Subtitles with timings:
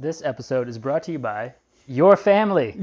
[0.00, 1.54] This episode is brought to you by
[1.88, 2.76] your family.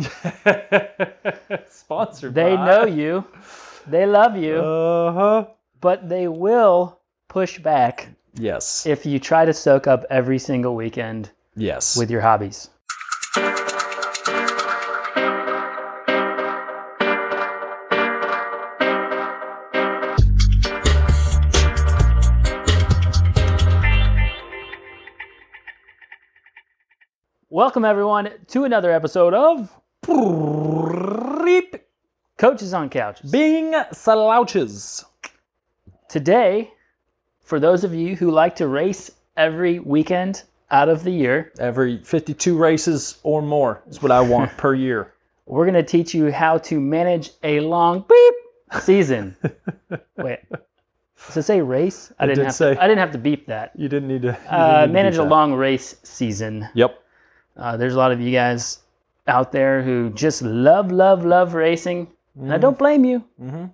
[1.70, 2.66] Sponsored They by.
[2.66, 3.24] know you,
[3.88, 5.46] they love you, Uh huh.
[5.80, 7.00] but they will
[7.30, 8.86] push back Yes.
[8.86, 11.96] if you try to soak up every single weekend yes.
[11.98, 12.70] with your hobbies.
[27.56, 29.72] Welcome, everyone, to another episode of
[32.38, 33.32] Coaches on Couches.
[33.32, 35.06] being slouches.
[36.10, 36.70] Today,
[37.46, 42.04] for those of you who like to race every weekend out of the year, Every
[42.04, 45.14] 52 races or more is what I want per year.
[45.46, 49.34] we're going to teach you how to manage a long beep season.
[50.18, 50.40] Wait,
[51.28, 52.12] does it say race?
[52.20, 52.84] I didn't did have say- to.
[52.84, 53.72] I didn't have to beep that.
[53.78, 54.28] You didn't need to.
[54.28, 55.30] you didn't Uh, need to manage a that.
[55.30, 56.68] long race season.
[56.74, 57.00] Yep.
[57.58, 58.80] Uh, there's a lot of you guys
[59.28, 62.08] out there who just love, love, love racing,
[62.40, 63.24] and I don't blame you.
[63.42, 63.72] Mhm.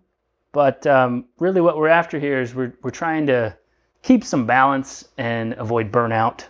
[0.51, 3.55] But um, really, what we're after here is we're we're trying to
[4.03, 6.43] keep some balance and avoid burnout.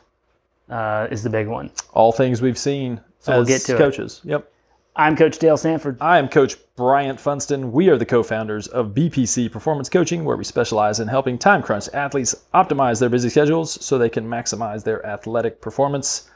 [0.70, 1.70] Uh, is the big one.
[1.94, 3.78] All things we've seen So we'll get to it.
[3.78, 4.22] coaches.
[4.24, 4.50] Yep.
[4.96, 5.98] I'm Coach Dale Sanford.
[6.00, 7.72] I am Coach Bryant Funston.
[7.74, 11.62] We are the co founders of BPC Performance Coaching, where we specialize in helping time
[11.62, 16.30] crunch athletes optimize their busy schedules so they can maximize their athletic performance.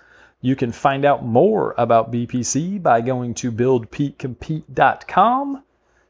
[0.46, 5.64] You can find out more about BPC by going to buildpeakcompete.com,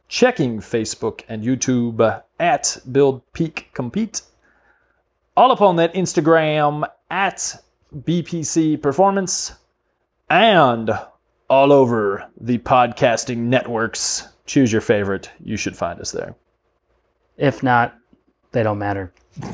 [0.10, 4.24] checking Facebook and YouTube at Build Peak Compete,
[5.38, 7.56] all up on that Instagram at
[7.96, 9.54] BPC Performance,
[10.30, 10.92] and
[11.50, 14.28] all over the podcasting networks.
[14.46, 15.32] Choose your favorite.
[15.42, 16.36] You should find us there.
[17.38, 17.96] If not,
[18.52, 19.14] they don't matter.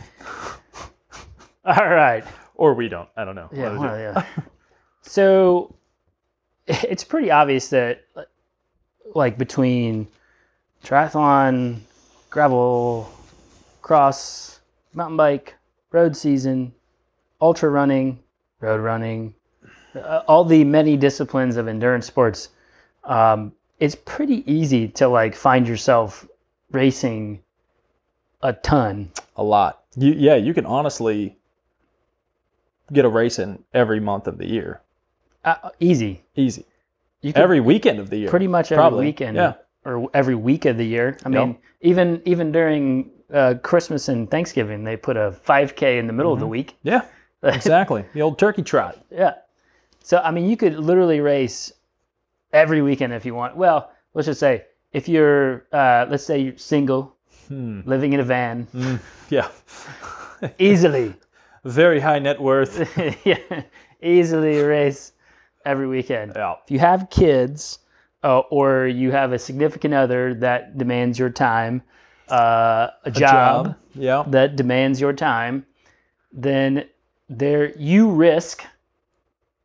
[1.66, 2.24] All right.
[2.56, 3.10] Or we don't.
[3.16, 3.48] I don't know.
[3.54, 3.76] Yeah.
[3.76, 4.26] One of the well, yeah.
[5.02, 5.76] so
[6.68, 8.06] it's pretty obvious that,
[9.14, 10.08] like, between
[10.84, 11.80] triathlon,
[12.30, 13.12] gravel,
[13.82, 14.60] cross,
[14.94, 15.56] mountain bike,
[15.92, 16.74] road season,
[17.42, 18.20] ultra running,
[18.60, 19.34] road running,
[19.96, 22.50] uh, all the many disciplines of endurance sports,
[23.04, 26.28] um, it's pretty easy to like find yourself
[26.72, 27.42] racing
[28.44, 29.12] a ton.
[29.36, 29.84] A lot.
[29.96, 31.38] You, yeah, you can honestly
[32.94, 34.82] get a race in every month of the year.
[35.44, 36.24] Uh, easy.
[36.36, 36.66] Easy.
[37.22, 38.30] You can Every weekend of the year.
[38.30, 39.54] pretty much every Probably, weekend yeah.
[39.86, 41.18] or every week of the year.
[41.26, 46.14] I mean, even even during uh, Christmas and Thanksgiving, they put a 5K in the
[46.14, 46.78] middle of the week.
[46.84, 47.02] Yeah,
[47.44, 48.06] exactly.
[48.14, 48.98] the old turkey trot.
[49.12, 49.36] Yeah.
[50.04, 51.72] So I mean, you could literally race
[52.54, 53.56] every weekend if you want.
[53.56, 57.16] Well, let's just say if you're, uh, let's say you're single,
[57.48, 57.82] Hmm.
[57.86, 58.68] living in a van,
[59.30, 59.48] Yeah.
[60.60, 61.14] easily,
[61.66, 62.76] Very high net worth.
[63.26, 63.38] yeah,
[64.02, 65.11] easily race
[65.66, 66.34] every weekend.
[66.36, 66.56] Yeah.
[66.66, 67.80] If you have kids
[68.24, 71.82] uh, or you have a significant other that demands your time,
[72.30, 74.24] uh, a, job, Yeah.
[74.28, 75.66] that demands your time,
[76.32, 76.86] then
[77.30, 78.64] there you risk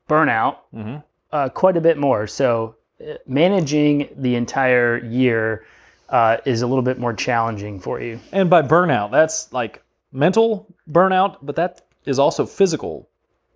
[0.08, 1.02] burnout Mhm.
[1.32, 2.26] uh, quite a bit more.
[2.26, 5.64] So uh, managing the entire year
[6.08, 8.20] uh, is a little bit more challenging for you.
[8.32, 9.82] And by burnout, that's like
[10.12, 13.08] mental burnout, but that is also physical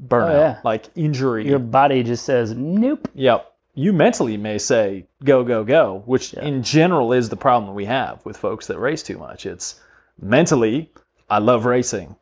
[0.07, 0.61] burnout, oh, yeah.
[0.65, 1.47] like injury.
[1.47, 3.09] Your body just says nope.
[3.15, 3.47] Yep.
[3.75, 8.25] You mentally may say go go go, which in general is the problem we have
[8.25, 9.47] with folks that race too much.
[9.47, 9.81] It's
[10.21, 10.91] mentally
[11.29, 12.15] I love racing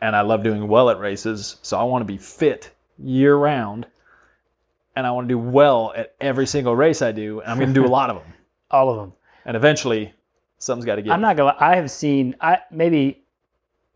[0.00, 3.86] and I love doing well at races, so I want to be fit year round
[4.98, 7.72] and I want to do well at every single race I do, and I'm going
[7.72, 8.32] to do a lot of them.
[8.72, 9.12] All of them.
[9.44, 10.12] And eventually
[10.58, 11.12] something's got to give.
[11.12, 11.56] I'm not gonna.
[11.58, 12.34] I have seen.
[12.40, 13.22] I maybe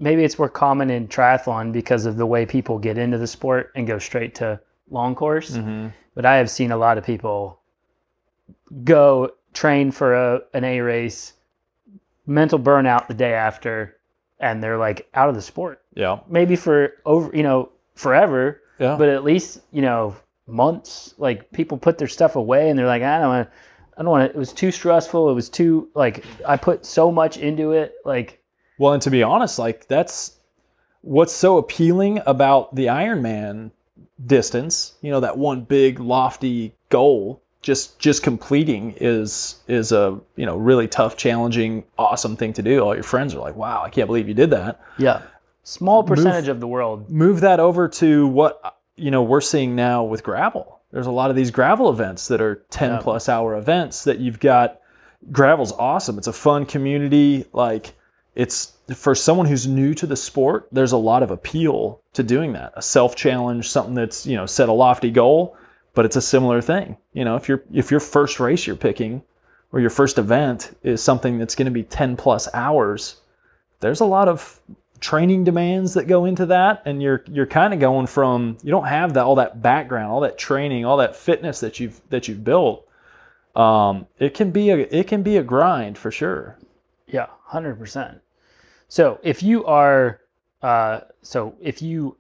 [0.03, 3.71] maybe it's more common in triathlon because of the way people get into the sport
[3.77, 5.53] and go straight to long course.
[5.57, 5.93] Mhm.
[6.15, 7.59] But I have seen a lot of people
[8.85, 11.35] go train for a, an A race,
[12.27, 13.97] mental burnout the day after,
[14.41, 15.83] and they're like out of the sport.
[15.95, 16.19] Yeah.
[16.29, 18.97] Maybe for over, you know, forever, Yeah.
[18.99, 21.15] but at least you know months.
[21.19, 23.49] Like people put their stuff away and they're like, I don't want.
[23.97, 24.35] I don't want it.
[24.35, 25.31] It was too stressful.
[25.31, 27.95] It was too like I put so much into it.
[28.05, 28.42] Like
[28.83, 30.39] Well, and to be honest, like that's
[31.03, 33.71] what's so appealing about the Ironman
[34.27, 34.95] distance.
[35.03, 37.41] You know, that one big lofty goal.
[37.61, 42.81] Just just completing is is a you know really tough, challenging, awesome thing to do.
[42.81, 45.23] All your friends are like, "Wow, I can't believe you did that." yeah,
[45.63, 47.09] small percentage of the world.
[47.09, 50.81] Move that over to what you know we're seeing now with gravel.
[50.91, 52.99] There's a lot of these gravel events that are 10 Yeah.
[53.01, 54.81] plus hour events that you've got.
[55.31, 56.19] Gravel's awesome.
[56.19, 57.45] It's a fun community.
[57.53, 57.95] Like
[58.35, 62.53] it's for someone who's new to the sport, there's a lot of appeal to doing
[62.55, 62.73] that.
[62.77, 65.57] A self challenge, something that's, you know, set a lofty goal,
[65.95, 66.97] but it's a similar thing.
[67.13, 69.23] You know, if you're if your first race you're picking
[69.73, 73.17] or your first event is something that's going to be 10 plus hours,
[73.81, 74.61] there's a lot of
[75.01, 78.87] training demands that go into that and you're you're kind of going from you don't
[78.87, 82.45] have that all that background all that training all that fitness that you've that you've
[82.45, 82.87] built
[83.57, 86.57] um, it can be a it can be a grind for sure
[87.07, 88.19] Yeah, hundred percent.
[88.89, 90.21] So if you are,
[90.63, 92.17] uh, so if you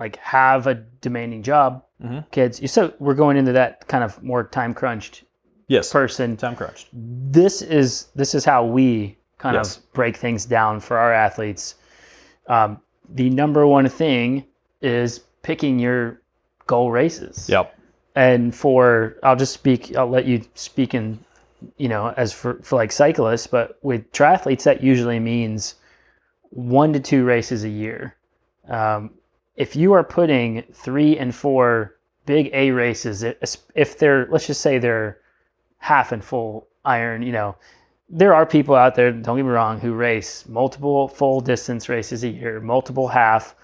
[0.00, 2.24] like have a demanding job, Mhm.
[2.30, 2.60] kids.
[2.60, 5.24] You so we're going into that kind of more time crunched
[5.68, 6.36] yes person.
[6.36, 9.76] time crunched This is this is how we kind Yes.
[9.76, 11.76] of break things down for our athletes.
[12.48, 14.44] Um, the number one thing
[14.80, 16.20] is picking your
[16.66, 17.48] goal races.
[17.48, 17.74] yep
[18.16, 21.18] and for I'll just speak I'll let you speak in
[21.76, 25.76] you know as for, for like cyclists but with triathletes that usually means
[26.50, 28.16] one to two races a year.
[28.68, 29.10] Um,
[29.56, 33.24] if you are putting three and four big A races
[33.74, 35.18] if they're let's just say they're
[35.78, 37.56] half and full iron you know
[38.08, 42.24] there are people out there don't get me wrong who race multiple full distance races
[42.24, 43.54] a year multiple half.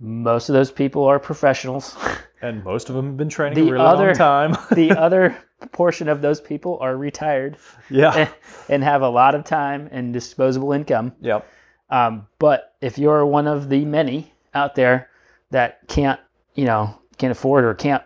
[0.00, 1.96] Most of those people are professionals
[2.44, 5.36] and most of them have been training The a really other- long time the other
[5.72, 7.56] portion of those people are retired
[7.90, 8.28] yeah
[8.68, 11.12] and have a lot of time and disposable income.
[11.20, 11.46] yep
[11.90, 15.08] Um, but if you're one of the many out there
[15.50, 16.20] that can't,
[16.54, 18.02] you know, can't afford or can't,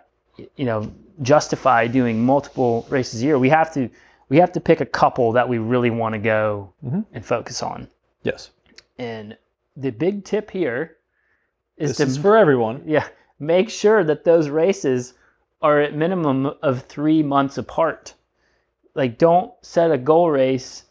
[0.57, 0.91] you know,
[1.23, 3.89] justify doing multiple races a year, we have to
[4.29, 7.05] we have to pick a couple that we really want to go Mhm.
[7.13, 7.89] and focus on.
[8.23, 8.51] yes
[8.99, 9.37] And
[9.77, 10.97] the big tip here
[11.77, 13.07] is this to is for everyone yeah,
[13.39, 15.15] make sure that those races
[15.61, 18.15] are at minimum of three months apart.
[18.95, 20.85] Like, don't set a goal race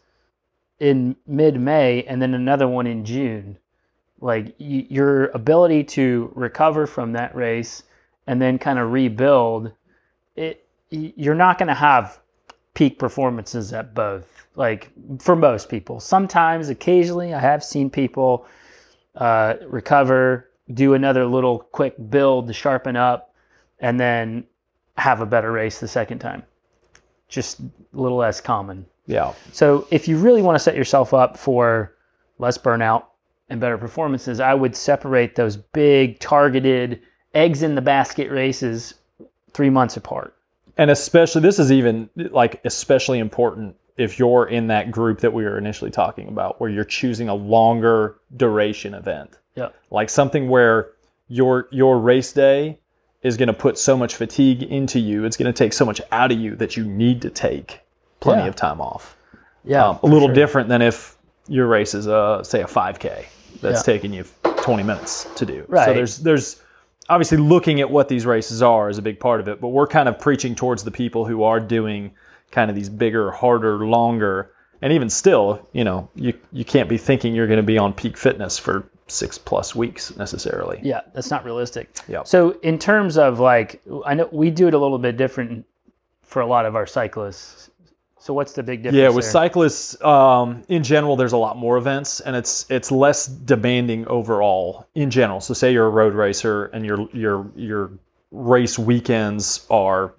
[0.78, 3.58] in mid-May and then another one in June.
[4.20, 7.82] Like, y- your ability to recover from that race
[8.26, 9.72] and then kind of rebuild,
[10.36, 12.20] it you're not going to have
[12.74, 14.46] peak performances at both.
[14.54, 14.90] Like
[15.20, 18.46] for most people, sometimes, occasionally, I have seen people
[19.16, 23.34] uh, recover, do another little quick build to sharpen up,
[23.80, 24.44] and then
[24.96, 26.42] have a better race the second time.
[27.28, 28.86] Just a little less common.
[29.06, 31.94] yeah So if you really want to set yourself up for
[32.38, 33.04] less burnout
[33.48, 37.00] and better performances, I would separate those big targeted
[37.34, 38.94] eggs in the basket races
[39.52, 40.34] three months apart.
[40.76, 45.44] and especially this is even like especially important if you're in that group that we
[45.44, 49.68] were initially talking about where you're choosing a longer duration event Yeah.
[49.90, 50.90] like something where
[51.28, 52.78] your your race day
[53.22, 56.00] is going to put so much fatigue into you it's going to take so much
[56.12, 57.80] out of you that you need to take
[58.20, 58.48] plenty Yeah.
[58.48, 59.16] of time off
[59.64, 59.86] Yeah.
[59.88, 61.16] um, a little different than if
[61.48, 63.26] your race is a say a 5k
[63.60, 63.92] that's Yeah.
[63.94, 64.24] taking you
[64.62, 65.86] 20 minutes to do Right.
[65.86, 66.62] so there's there's
[67.10, 69.86] obviously looking at what these races are is a big part of it but we're
[69.86, 72.12] kind of preaching towards the people who are doing
[72.50, 74.50] kind of these bigger harder longer
[74.82, 77.92] and even still you know you you can't be thinking you're going to be on
[77.92, 81.96] peak fitness for six plus weeks necessarily Yeah, that's not realistic.
[82.08, 82.26] Yep.
[82.26, 85.64] So in terms of like, I know we do it a little bit different
[86.22, 87.70] for a lot of our cyclists.
[88.20, 89.00] So what's the big difference?
[89.00, 89.32] Yeah, with there?
[89.32, 94.86] cyclists, um, in general, there's a lot more events, and it's it's less demanding overall
[94.96, 95.40] in general.
[95.40, 97.92] So, say you're a road racer, and your your your
[98.32, 100.14] race weekends are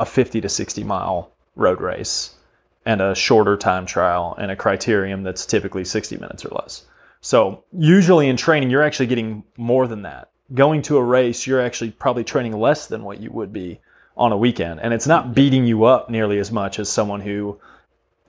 [0.00, 2.34] a 50 to 60 mile road race,
[2.84, 6.84] and a shorter time trial, and a criterium that's typically 60 minutes or less.
[7.20, 10.30] So, usually in training, you're actually getting more than that.
[10.54, 13.80] Going to a race, you're actually probably training less than what you would be
[14.16, 17.58] on a weekend, and it's not beating you up nearly as much as someone who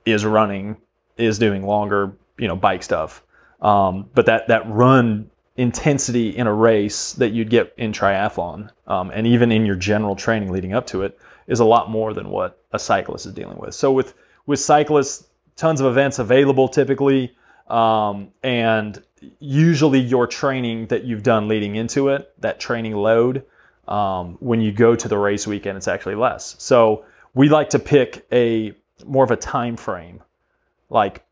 [0.06, 0.78] is running,
[1.18, 3.24] is doing longer, you know, bike stuff.
[3.62, 9.12] Um, but that that run intensity in a race that you'd get in triathlon, um,
[9.12, 12.30] and even in your general training leading up to it, is a lot more than
[12.30, 13.74] what a cyclist is dealing with.
[13.74, 14.14] So with
[14.46, 17.36] with cyclists, tons of events available typically,
[17.68, 19.02] um, and
[19.40, 23.44] usually your training that you've done leading into it, that training load,
[23.88, 26.56] um, when you go to the race weekend, it's actually less.
[26.60, 28.74] So we like to pick a
[29.06, 30.22] more of a time frame,
[30.90, 31.26] like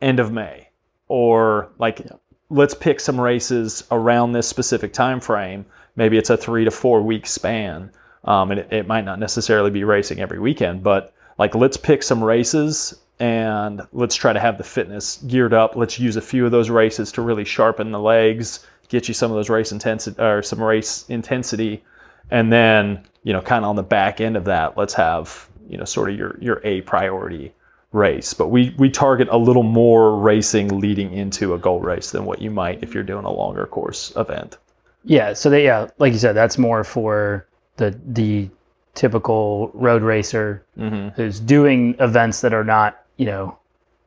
[0.00, 0.68] end of May,
[1.08, 2.06] or like
[2.50, 5.64] let's pick some races around this specific time frame.
[5.96, 7.90] Maybe it's a three to four week span,
[8.24, 12.02] um, and it, it might not necessarily be racing every weekend, but like let's pick
[12.02, 15.76] some races and let's try to have the fitness geared up.
[15.76, 19.30] Let's use a few of those races to really sharpen the legs, get you some
[19.30, 21.82] of those race intensity or some race intensity,
[22.30, 25.78] and then you know kind of on the back end of that, let's have you
[25.78, 27.52] know sort of your your a priority
[27.92, 32.24] race, but we we target a little more racing leading into a goal race than
[32.24, 34.58] what you might if you're doing a longer course event.
[35.04, 38.48] Yeah, so they yeah, like you said, that's more for the the
[38.94, 41.08] typical road racer Mm-hmm.
[41.10, 43.58] who's doing events that are not, you know,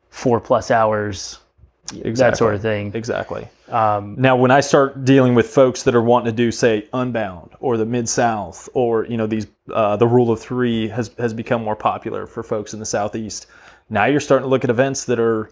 [0.10, 1.40] four plus hours,
[2.04, 2.92] that sort of thing.
[2.94, 3.48] Exactly.
[3.70, 7.52] Um, Now, when I start dealing with folks that are wanting to do, say, Unbound
[7.60, 11.34] or the Mid South, or you know, these uh, the Rule of Three has has
[11.34, 13.48] become more popular for folks in the Southeast.
[13.90, 15.50] Now you're starting to look at events that are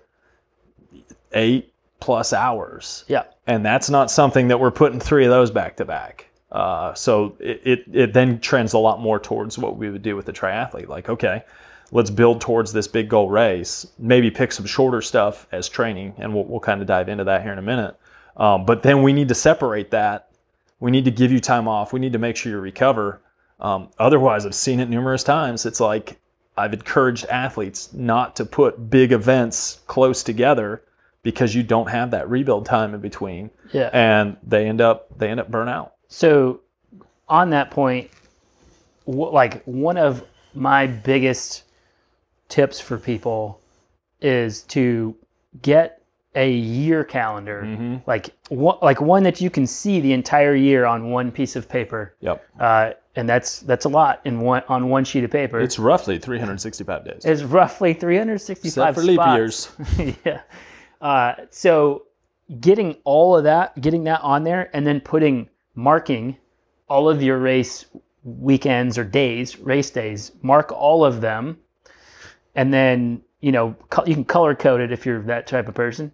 [1.34, 5.78] eight plus hours, yeah, and that's not something that we're putting three of those back
[5.78, 6.30] to back.
[6.52, 10.16] Uh, so it, it it then trends a lot more towards what we would do
[10.16, 10.88] with the triathlete.
[10.88, 11.44] Like, okay,
[11.92, 13.88] let's build towards this big goal race.
[13.98, 17.42] Maybe pick some shorter stuff as training, and we'll we'll kind of dive into that
[17.42, 17.98] here in a minute.
[18.38, 20.30] Um, but then we need to separate that.
[20.80, 21.94] We need to give you time off.
[21.94, 23.22] We need to make sure you recover.
[23.60, 25.66] Um, otherwise, I've seen it numerous times.
[25.66, 26.20] It's like
[26.58, 30.84] I've encouraged athletes not to put big events close together
[31.24, 33.90] because you don't have that rebuild time in between, yeah.
[33.94, 35.95] and they end up they end up burn out.
[36.16, 36.62] So,
[37.28, 38.10] on that point,
[39.06, 41.64] like one of my biggest
[42.48, 43.60] tips for people
[44.22, 45.14] is to
[45.62, 46.02] get
[46.34, 47.96] a year calendar, Mm-hmm.
[48.10, 51.68] like one, like one that you can see the entire year on one piece of
[51.68, 55.60] paper, Yep, uh, and that's that's a lot in one on one sheet of paper.
[55.60, 59.70] it's roughly 365 days, It's roughly 365 except for leap years.
[60.26, 60.42] yeah.
[61.02, 62.04] Uh, so
[62.62, 66.38] getting all of that, getting that on there, and then putting marking
[66.90, 67.86] all of your race
[68.24, 71.58] weekends or days, race days, mark all of them,
[72.56, 76.12] and then you know you can color code it if you're that type of person.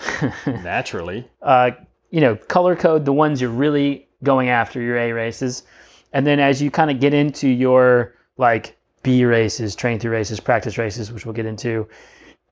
[0.46, 1.72] Naturally, Uh,
[2.10, 5.64] you know, color code the ones you're really going after your A races,
[6.12, 10.40] and then as you kind of get into your like B races, train through races,
[10.40, 11.88] practice races, which we'll get into,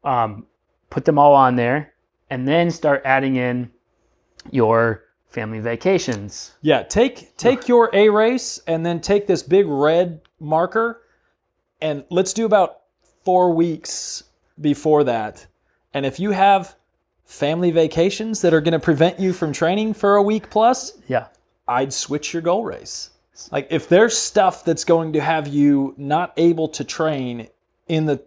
[0.05, 0.47] um,
[0.91, 1.93] put them all on there,
[2.31, 3.71] and then start adding in
[4.51, 6.53] your family vacations.
[6.63, 11.03] Yeah, take take your A race and then take this big red marker
[11.81, 12.81] and let's do about
[13.25, 14.25] 4 weeks
[14.61, 15.47] before that.
[15.95, 16.77] And if you have
[17.25, 21.27] family vacations that are going to prevent you from training for a week plus, Yeah,
[21.69, 23.11] I'd switch your goal race.
[23.51, 27.49] Like if there's stuff that's going to have you not able to train
[27.89, 28.23] in the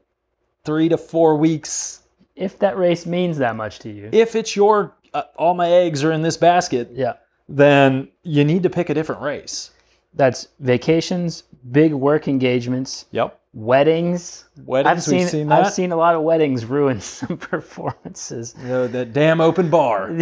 [0.66, 2.02] 3 to 4 weeks
[2.36, 4.10] if that race means that much to you.
[4.12, 7.14] if it's your uh, all my eggs are in this basket, Yeah,
[7.48, 9.72] then you need to pick a different race.
[10.14, 13.40] that's vacations, big work engagements, Yep.
[13.54, 14.46] weddings.
[14.66, 15.66] Weddings, I've seen seen that.
[15.66, 18.56] I've seen a lot of weddings ruin some performances.
[18.62, 20.12] You know, that damn open bar.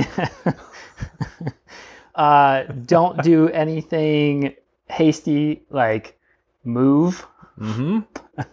[2.15, 4.56] uh, don't do anything
[4.89, 6.17] hasty like
[6.63, 7.25] move.
[7.58, 8.00] hmm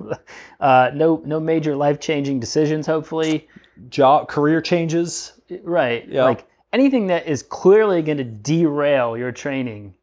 [0.61, 2.87] Uh, no no major life changing decisions.
[2.87, 3.47] Hopefully,
[3.91, 5.34] Job, career changes.
[5.63, 6.09] Right?
[6.09, 6.25] Yeah.
[6.25, 9.95] Like anything that is clearly going to derail your training.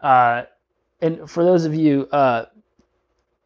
[0.00, 0.44] Uh,
[1.00, 2.46] and for those of you uh,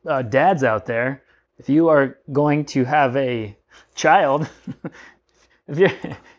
[0.06, 1.22] uh, dads out there,
[1.58, 3.56] if you are going to have a
[3.94, 4.48] child,
[5.68, 5.90] if your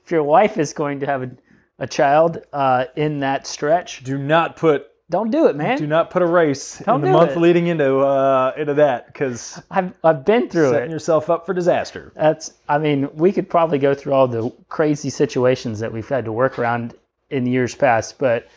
[0.05, 1.31] if your wife is going to have a,
[1.79, 5.77] a child uh, in that stretch, Do not put don't do it, man.
[5.77, 7.41] do not put a race Don't in the month it.
[7.41, 10.91] leading into uh, into that because I've I've been through setting it.
[10.91, 12.11] yourself up for disaster.
[12.15, 16.25] That's I mean, we could probably go through all the crazy situations that we've had
[16.25, 16.95] to work around
[17.31, 18.47] in years past, but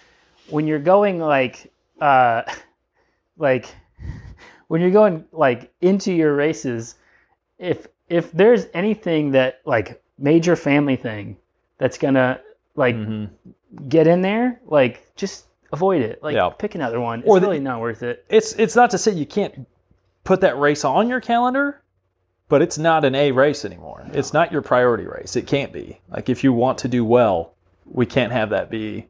[0.49, 2.43] when you're going like uh
[3.39, 3.75] like
[4.69, 6.97] when you're going like into your races,
[7.59, 11.37] if if there's anything that like major family thing
[11.79, 12.41] that's gonna
[12.77, 13.25] like hmm
[13.89, 16.23] get in there, like just avoid it.
[16.23, 16.51] Like Yeah.
[16.57, 17.21] pick another one.
[17.21, 18.25] It's Or the- really not worth it.
[18.29, 19.67] It's it's not to say you can't
[20.25, 21.83] put that race on your calendar,
[22.49, 24.05] but it's not an A race anymore.
[24.13, 25.35] It's not your priority race.
[25.37, 26.01] It can't be.
[26.11, 27.55] Like if you want to do well,
[27.87, 29.09] we can't have that be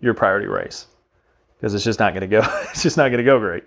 [0.00, 0.86] your priority race
[1.58, 2.40] because it's just not going to go.
[2.70, 3.64] It's just not going to go great.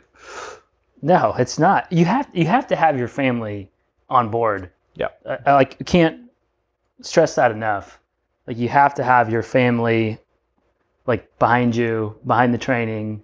[1.02, 1.92] No, it's not.
[1.92, 3.70] You have you have to have your family
[4.10, 4.72] on board.
[4.96, 5.10] Yeah.
[5.30, 6.22] I, I like you can't
[7.02, 8.00] stress that enough.
[8.48, 10.18] Like you have to have your family
[11.08, 13.24] like behind you, behind the training,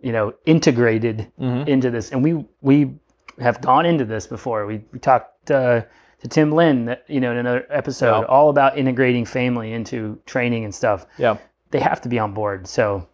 [0.00, 1.68] you know, integrated Mhm.
[1.68, 2.10] into this.
[2.10, 2.94] And we we
[3.40, 4.66] have gone into this before.
[4.66, 5.82] We we talked uh,
[6.20, 8.26] to Tim Lin, that, you know, in another episode, Yeah.
[8.26, 11.06] all about integrating family into training and stuff.
[11.16, 11.36] Yeah.
[11.70, 12.66] They have to be on board.
[12.66, 13.06] So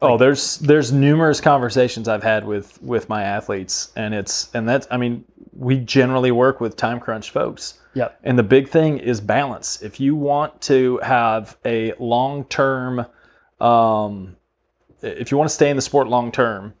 [0.00, 4.86] Oh, there's there's numerous conversations I've had with with my athletes, and it's and that's
[4.90, 5.24] I mean
[5.56, 9.82] we generally work with time crunch folks, yeah, and the big thing is balance.
[9.82, 13.04] If you want to have a long term,
[13.60, 14.36] um,
[15.02, 16.74] if you want to stay in the sport long term,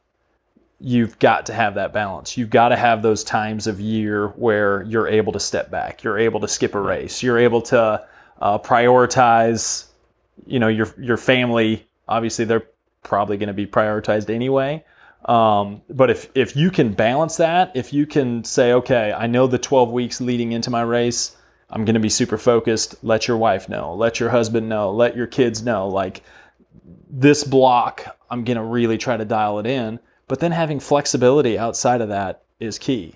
[0.80, 2.36] you've got to have that balance.
[2.36, 6.02] You've got to have those times of year where you're able to step back.
[6.02, 7.22] You're able to skip a race.
[7.22, 8.06] You're able to
[8.40, 9.86] uh, prioritize,
[10.46, 11.86] you know, your your family.
[12.08, 12.66] Obviously, they're
[13.02, 14.84] probably going to be prioritized anyway.
[15.24, 19.46] Um, but if if you can balance that, if you can say, okay, I know
[19.46, 21.36] the 12 weeks leading into my race,
[21.70, 22.94] I'm going to be super focused.
[23.02, 23.94] Let your wife know.
[23.94, 24.90] Let your husband know.
[24.92, 25.88] Let your kids know.
[25.88, 26.22] Like
[27.10, 29.98] this block, I'm going to really try to dial it in.
[30.26, 33.14] But then having flexibility outside of that is key.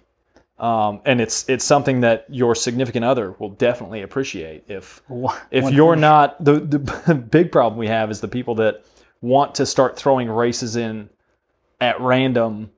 [0.58, 4.64] Um, and it's it's something that your significant other will definitely appreciate.
[4.68, 5.02] If
[5.50, 8.84] if you're not the the big problem we have is the people that
[9.22, 11.10] want to start throwing races in
[11.80, 12.70] at random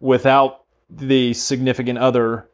[0.00, 2.48] without the significant other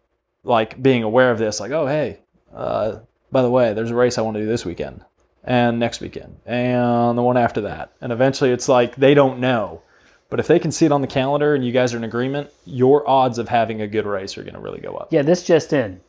[0.45, 2.19] like being aware of this like oh hey
[2.55, 2.99] uh,
[3.31, 5.05] by the way there's a race i want to do this weekend
[5.45, 9.83] and next weekend and the one after that and eventually it's like they don't know
[10.31, 12.49] but if they can see it on the calendar and you guys are in agreement
[12.65, 15.43] your odds of having a good race are going to really go up Yeah, this
[15.43, 16.01] just in.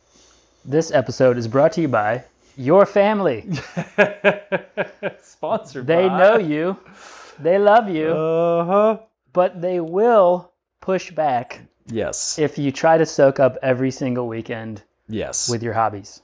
[0.64, 2.24] This episode is brought to you by
[2.56, 3.46] your family.
[5.20, 6.76] sponsored They by- know you,
[7.38, 8.98] they love you, uh-huh
[9.32, 14.82] but they will push back yes if you try to soak up every single weekend
[15.08, 16.22] yes with your hobbies.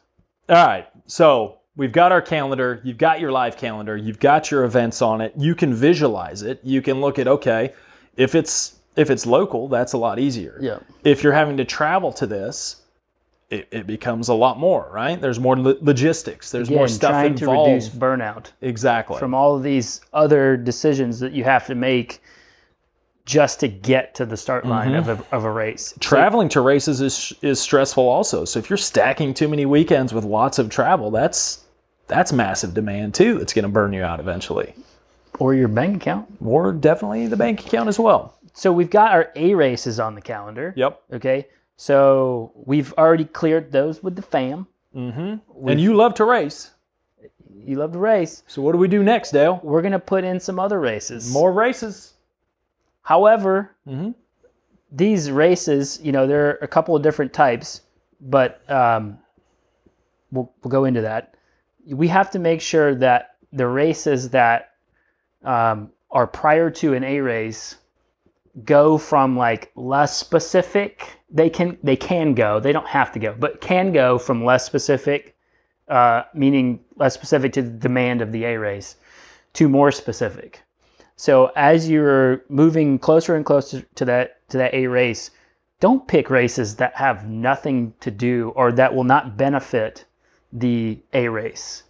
[0.49, 0.87] All right.
[1.07, 2.79] So we've got our calendar.
[2.85, 3.97] You've got your live calendar.
[3.97, 5.33] You've got your events on it.
[5.35, 6.61] You can visualize it.
[6.63, 7.73] You can look at okay,
[8.19, 10.59] if it's if it's local, that's a lot easier.
[10.61, 10.81] Yeah.
[11.05, 12.83] If you're having to travel to this,
[13.49, 15.19] it, it becomes a lot more, right?
[15.19, 16.51] There's more lo- logistics.
[16.51, 19.19] There's more Again, stuff trying to reduce burnout exactly.
[19.19, 22.21] from all of these other decisions that you have to make
[23.25, 25.09] just to get to the start line mm-hmm.
[25.09, 25.95] of, a, of a race.
[26.01, 28.45] Traveling to races is is stressful also.
[28.45, 31.65] So if you're stacking too many weekends with lots of travel, that's
[32.11, 33.39] that's massive demand too.
[33.39, 34.75] That's going to burn you out eventually.
[35.39, 36.27] Or your bank account.
[36.45, 38.37] Or definitely the bank account as well.
[38.53, 40.75] So we've got our A races on the calendar.
[40.77, 41.03] Yep.
[41.15, 41.47] Okay.
[41.77, 44.67] So we've already cleared those with the fam.
[44.95, 45.69] Mm-hmm.
[45.69, 46.73] And you love to race.
[47.65, 48.43] You love to race.
[48.49, 49.61] So what do we do next, Dale?
[49.63, 51.33] We're going to put in some other races.
[51.33, 52.15] More races.
[53.03, 54.15] However, Mhm.
[54.93, 57.83] these races, you know, there are a couple of different types,
[58.21, 59.19] but um,
[60.33, 61.30] we'll, we'll go into that.
[61.91, 64.73] We have to make sure that the races that
[65.45, 67.77] um, are prior to an A race
[68.65, 71.19] go from like less specific.
[71.31, 72.61] They can they can go.
[72.61, 75.37] They don't have to go, but can go from less specific,
[75.89, 78.97] uh, meaning less specific to the demand of the A race,
[79.55, 80.63] to more specific.
[81.17, 85.31] So as you're moving closer and closer to that to that A race,
[85.79, 90.05] don't pick races that have nothing to do or that will not benefit
[90.53, 91.85] the A race.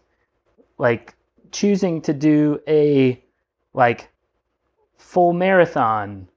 [0.78, 1.14] Like
[1.50, 3.22] choosing to do a
[3.74, 4.08] like
[4.98, 6.28] full marathon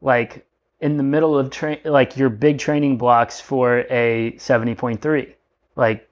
[0.00, 0.46] like
[0.80, 5.34] in the middle of train like your big training blocks for a 70.3
[5.76, 6.08] like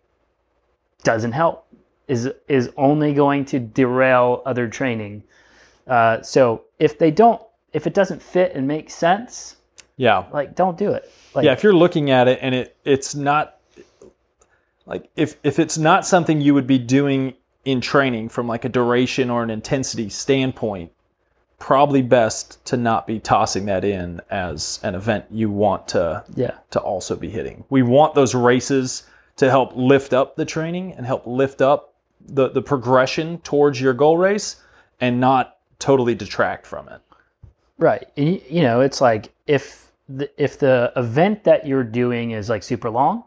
[1.02, 1.66] doesn't help
[2.06, 5.22] is is only going to derail other training
[5.86, 7.40] uh, so if they don't,
[7.72, 9.56] if it doesn't fit and make sense,
[9.96, 10.24] Yeah.
[10.32, 11.10] like don't do it.
[11.34, 13.58] Like Yeah, if you're looking at it and it it's not
[14.86, 18.68] like if if it's not something you would be doing in training from like a
[18.68, 20.92] duration or an intensity standpoint,
[21.58, 26.58] probably best to not be tossing that in as an event you want to yeah,
[26.70, 27.64] to also be hitting.
[27.70, 29.04] We want those races
[29.36, 31.94] to help lift up the training and help lift up
[32.26, 34.56] the, the progression towards your goal race
[35.00, 37.00] and not totally detract from it.
[37.78, 38.06] right.
[38.16, 42.90] You know, it's like if the, if the event that you're doing is like super
[42.90, 43.24] long,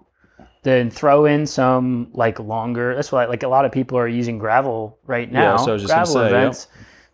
[0.68, 2.94] then throw in some like longer.
[2.94, 5.52] That's why like a lot of people are using gravel right now.
[5.52, 6.56] Yeah, so I was just gravel say, yep.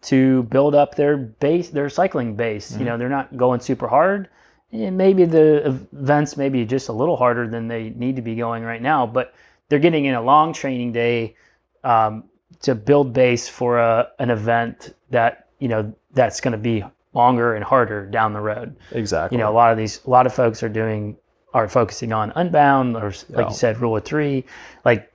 [0.04, 2.72] to build up their base, their cycling base.
[2.72, 2.80] Mm-hmm.
[2.80, 4.30] You know, they're not going super hard.
[4.72, 8.64] And maybe the events maybe just a little harder than they need to be going
[8.64, 9.36] right now, but
[9.70, 11.36] they're getting in a long training day
[11.84, 12.24] um,
[12.64, 17.54] to build base for a, an event that you know that's going to be longer
[17.54, 18.76] and harder down the road.
[18.94, 19.38] Exactly.
[19.38, 21.16] You know, a lot of these, a lot of folks are doing
[21.54, 23.48] are focusing on Unbound or like Yeah.
[23.50, 24.46] you said, Rule of Three,
[24.86, 25.12] like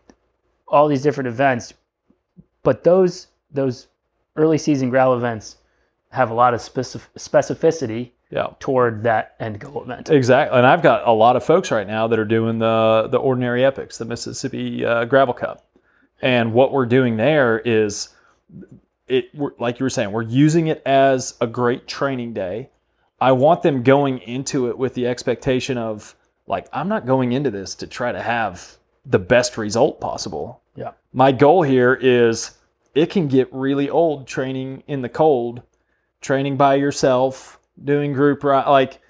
[0.68, 1.74] all these different events.
[2.62, 3.88] But those those
[4.36, 5.56] early season gravel events
[6.10, 8.48] have a lot of specif- specificity yeah.
[8.60, 10.10] toward that end goal event.
[10.10, 13.18] Exactly, and I've got a lot of folks right now that are doing the the
[13.18, 15.66] ordinary epics, the Mississippi uh, Gravel Cup,
[16.22, 18.10] and what we're doing there is
[19.08, 22.70] it we're, like you were saying, we're using it as a great training day.
[23.20, 26.14] I want them going into it with the expectation of
[26.48, 30.62] like I'm not going into this to try to have the best result possible.
[30.74, 30.92] Yeah.
[31.12, 32.52] My goal here is
[32.94, 35.62] it can get really old training in the cold,
[36.20, 39.00] training by yourself, doing group ri- like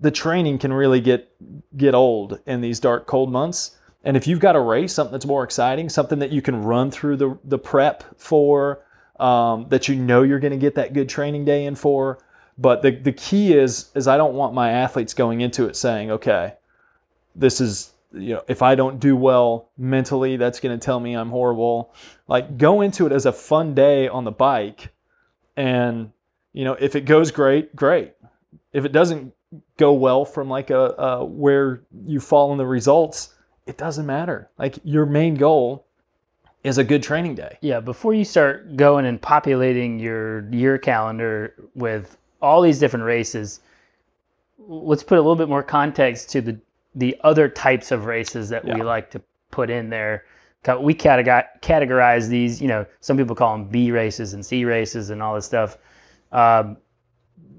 [0.00, 1.32] the training can really get
[1.76, 3.78] get old in these dark cold months.
[4.04, 6.90] And if you've got a race, something that's more exciting, something that you can run
[6.90, 8.84] through the the prep for,
[9.18, 12.18] um, that you know you're going to get that good training day in for.
[12.58, 16.10] But the the key is is I don't want my athletes going into it saying,
[16.10, 16.54] okay,
[17.36, 21.14] this is you know if I don't do well mentally, that's going to tell me
[21.14, 21.94] I'm horrible.
[22.26, 24.92] Like go into it as a fun day on the bike,
[25.56, 26.10] and
[26.52, 28.14] you know if it goes great, great.
[28.72, 29.32] If it doesn't
[29.76, 33.34] go well from like a, a where you fall in the results,
[33.66, 34.50] it doesn't matter.
[34.58, 35.86] Like your main goal
[36.64, 37.58] is a good training day.
[37.60, 43.60] Yeah, before you start going and populating your year calendar with all these different races,
[44.58, 46.58] let's put a little bit more context to the
[46.96, 50.24] the other types of races that we like to put in there.
[50.80, 55.10] We categorize, categorize these, you know, some people call them B races and C races
[55.10, 55.78] and all this stuff.
[56.32, 56.76] Um,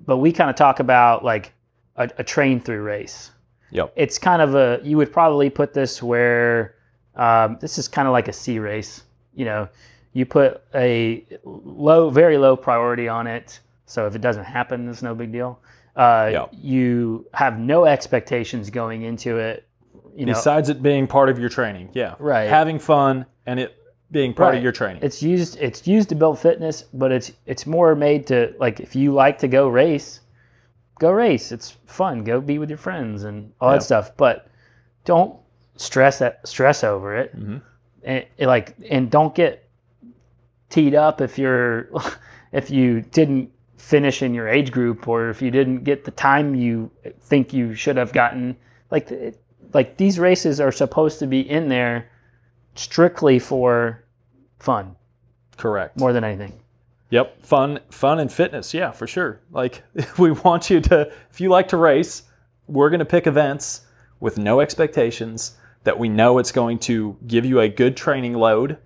[0.06, 1.54] but we kind of talk about like
[1.96, 3.32] a, a train through race
[3.72, 3.94] Yep.
[3.96, 6.76] it's kind of a you would probably put this where
[7.16, 9.04] um, this is kind of like a C race.
[9.36, 9.70] You know,
[10.14, 13.60] you put a low, very low priority on it.
[13.86, 15.60] So if it doesn't happen, it's no big deal.
[15.98, 16.48] Uh.
[16.54, 19.68] You have no expectations going into it.
[20.16, 22.48] You know, Besides it being part of your training, yeah, Right.
[22.50, 23.76] having fun and it
[24.12, 24.58] being part Right.
[24.58, 25.02] of your training.
[25.04, 28.96] it's used it's used to build fitness, but it's it's more made to like if
[28.96, 30.22] you like to go race,
[31.00, 31.52] go race.
[31.52, 32.24] It's fun.
[32.24, 34.16] Go be with your friends and all that stuff.
[34.18, 34.48] But
[35.06, 35.36] don't
[35.76, 37.36] stress that stress over it.
[37.38, 37.62] Mhm.
[38.04, 39.68] And it, like and don't get
[40.70, 41.90] teed up if you're
[42.52, 46.56] if you didn't finish in your age group or if you didn't get the time
[46.56, 48.56] you think you should have gotten.
[48.92, 49.12] Like
[49.74, 52.10] like these races are supposed to be in there
[52.76, 54.04] strictly for
[54.60, 54.96] fun
[55.58, 56.00] Correct.
[56.00, 56.60] more than anything.
[57.10, 58.74] Yep, fun, fun and fitness.
[58.74, 59.42] Yeah, for sure.
[59.52, 59.84] Like
[60.18, 62.24] we want you to, if you like to race,
[62.68, 63.82] we're going to pick events
[64.20, 68.78] with no expectations that we know it's going to give you a good training load.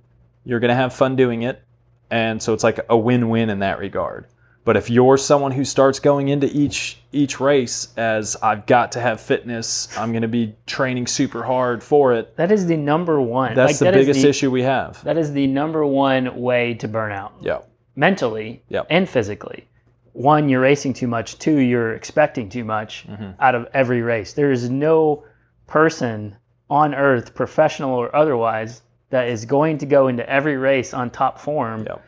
[0.43, 1.63] You're going to have fun doing it,
[2.12, 4.27] and so it's like a win-win in that regard.
[4.63, 9.02] But if you're someone who starts going into each each race as I've got to
[9.02, 12.36] have fitness, I'm going to be training super hard for it.
[12.38, 13.56] That is the number one.
[13.56, 15.04] That's like, the that biggest the- issue we have.
[15.04, 17.60] That is the number one way to burn out Yeah.
[17.95, 18.86] mentally Yep.
[18.89, 19.67] and physically.
[20.13, 21.39] One, you're racing too much.
[21.39, 23.32] Two, you're expecting too much Mm-hmm.
[23.39, 24.34] out of every race.
[24.34, 25.24] There is no
[25.67, 26.36] person
[26.69, 31.38] on earth, professional or otherwise, that is going to go into every race on top
[31.39, 32.02] form Yep.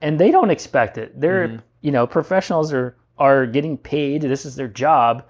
[0.00, 1.20] and they don't expect it.
[1.20, 1.56] They're Mm-hmm.
[1.82, 4.22] You know professionals are are getting paid.
[4.22, 5.24] This is their job,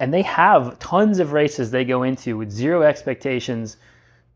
[0.00, 3.76] and they have tons of races they go into with zero expectations,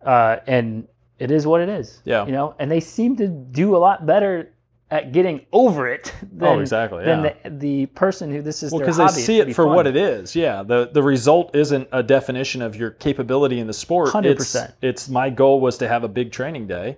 [0.04, 0.86] uh, and
[1.18, 2.00] it is what it is.
[2.04, 2.26] Yeah.
[2.26, 4.52] you know, and they seem to do a lot better
[4.90, 7.34] at getting over it than, Oh, exactly, than yeah.
[7.44, 9.74] the, the person who this is Well, because they see it for fun.
[9.76, 10.34] what it is.
[10.34, 14.10] Yeah, the the result isn't a definition of your capability in the sport.
[14.12, 14.24] 100%.
[14.24, 16.96] It's, it's my goal was to have a big training day.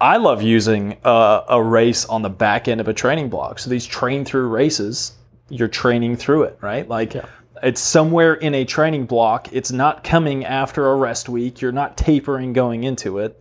[0.00, 3.58] I love using a, a race on the back end of a training block.
[3.58, 5.12] So these train through races,
[5.48, 6.88] you're training through it, right?
[6.88, 7.26] Like Yeah.
[7.62, 9.52] it's somewhere in a training block.
[9.52, 11.60] It's not coming after a rest week.
[11.60, 13.40] You're not tapering going into it.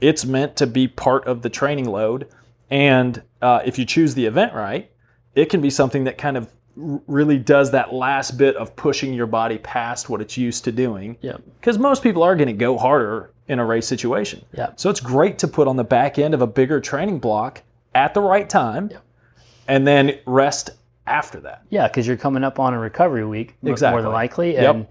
[0.00, 2.28] It's meant to be part of the training load.
[2.70, 4.90] And uh, if you choose the event right,
[5.34, 9.26] it can be something that kind of really does that last bit of pushing your
[9.26, 11.16] body past what it's used to doing.
[11.20, 11.36] Yeah.
[11.60, 14.44] Because most people are going to go harder in a race situation.
[14.52, 14.70] Yeah.
[14.76, 17.62] So it's great to put on the back end of a bigger training block
[17.94, 18.90] at the right time
[19.68, 20.70] and then rest
[21.06, 21.62] after that.
[21.70, 24.74] Yeah, because you're coming up on a recovery week, m- more than likely, Yep.
[24.74, 24.86] and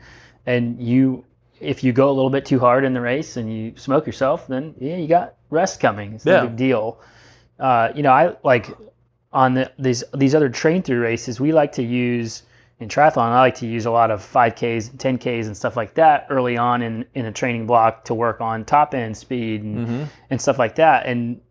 [0.45, 1.25] and you,
[1.59, 4.45] if you go a little bit too hard in the race and you smoke yourself,
[4.47, 6.13] then yeah, you got rest coming.
[6.13, 6.45] It's no Yeah.
[6.45, 6.99] big deal.
[7.59, 8.67] Uh, you know, I like
[9.33, 12.43] on the, these these other train through races, we like to use
[12.79, 13.29] in triathlon.
[13.29, 16.81] I like to use a lot of 5Ks, 10Ks, and stuff like that early on
[16.81, 20.75] in in a training block to work on top end speed and and stuff like
[20.75, 21.05] that.
[21.05, 21.41] And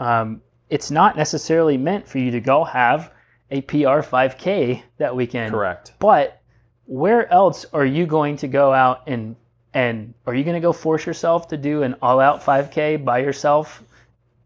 [0.00, 3.12] um, it's not necessarily meant for you to go have
[3.50, 5.52] a PR 5K that weekend.
[5.52, 5.92] Correct.
[5.98, 6.40] But
[6.86, 9.36] where else are you going to go out and
[9.74, 13.18] and are you going to go force yourself to do an all out 5K by
[13.18, 13.82] yourself,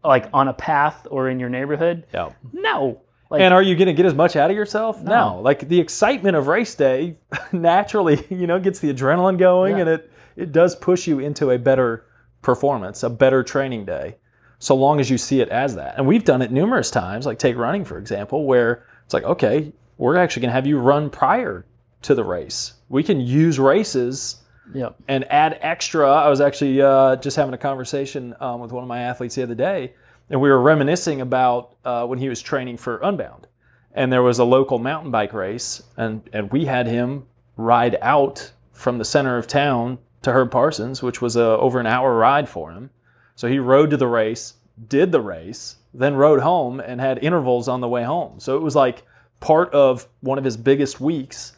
[0.03, 2.05] like on a path or in your neighborhood?
[2.13, 2.31] Yeah.
[2.51, 3.01] No.
[3.29, 5.01] Like, And are you going to get as much out of yourself?
[5.01, 5.39] No.
[5.41, 7.17] Like the excitement of race day
[7.51, 9.81] naturally, you know, gets the adrenaline going Yeah.
[9.81, 12.05] and it it does push you into a better
[12.41, 14.15] performance, a better training day.
[14.59, 15.95] So long as you see it as that.
[15.97, 19.71] And we've done it numerous times, like take running for example, where it's like, okay,
[19.97, 21.65] we're actually going to have you run prior
[22.03, 22.73] to the race.
[22.89, 24.37] We can use races
[24.73, 24.95] Yep.
[25.07, 26.09] and add extra.
[26.09, 29.43] I was actually uh, just having a conversation um, with one of my athletes the
[29.43, 29.93] other day,
[30.29, 33.47] and we were reminiscing about uh, when he was training for Unbound.
[33.93, 37.25] and there was a local mountain bike race, and and we had him
[37.57, 41.85] ride out from the center of town to Herb Parsons, which was a over an
[41.87, 42.89] hour ride for him.
[43.35, 44.53] So he rode to the race,
[44.87, 48.39] did the race, then rode home and had intervals on the way home.
[48.39, 49.03] So it was like
[49.39, 51.53] part of one of his biggest weeks.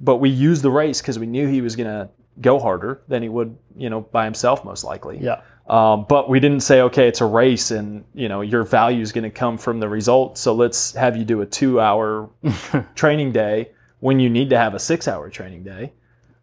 [0.00, 2.08] But we used the race because we knew he was going to
[2.40, 5.18] go harder than he would, you know, by himself most likely.
[5.18, 5.40] Yeah.
[5.68, 9.12] Um, but we didn't say, okay, it's a race, and you know your value is
[9.12, 10.36] going to come from the result.
[10.36, 12.28] So let's have you do a two-hour
[12.94, 13.70] training day
[14.00, 15.92] when you need to have a six-hour training day.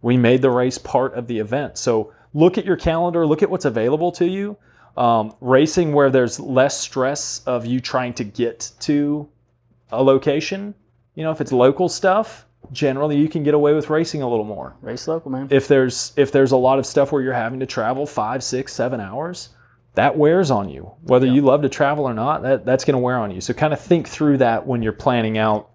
[0.01, 1.77] We made the race part of the event.
[1.77, 4.57] So look at your calendar, look at what's available to you.
[4.97, 9.29] Um, racing where there's less stress of you trying to get to
[9.91, 10.73] a location.
[11.15, 14.45] You know, if it's local stuff, generally you can get away with racing a little
[14.45, 14.75] more.
[14.81, 15.47] Race local, man.
[15.51, 18.73] if there's if there's a lot of stuff where you're having to travel five six
[18.73, 19.49] seven hours
[19.93, 20.89] that wears on you.
[21.03, 23.41] Whether you love to travel or not that, that's going to wear on you.
[23.41, 25.71] So kind of think through that when you're planning out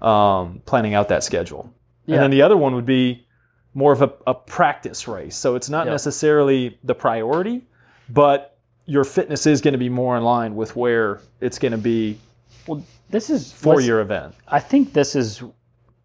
[0.00, 1.72] um, planning out that schedule.
[2.06, 2.14] Yeah.
[2.14, 3.26] and then the other one would be
[3.74, 5.36] more of a, a practice race.
[5.36, 7.62] So it's not necessarily the priority
[8.08, 11.78] but your fitness is going to be more in line with where it's going to
[11.78, 12.18] be
[12.66, 14.34] well, this is for your event.
[14.48, 15.42] I think this is